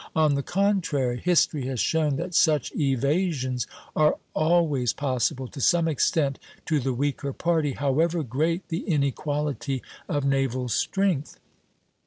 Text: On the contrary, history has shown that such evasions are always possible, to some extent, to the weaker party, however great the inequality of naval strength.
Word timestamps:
On 0.15 0.33
the 0.33 0.41
contrary, 0.41 1.19
history 1.19 1.67
has 1.67 1.79
shown 1.79 2.15
that 2.15 2.33
such 2.33 2.71
evasions 2.75 3.67
are 3.95 4.17
always 4.33 4.93
possible, 4.93 5.47
to 5.49 5.61
some 5.61 5.87
extent, 5.87 6.39
to 6.65 6.79
the 6.79 6.91
weaker 6.91 7.33
party, 7.33 7.73
however 7.73 8.23
great 8.23 8.69
the 8.69 8.79
inequality 8.89 9.83
of 10.09 10.25
naval 10.25 10.69
strength. 10.69 11.37